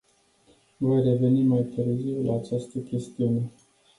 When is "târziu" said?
1.63-2.23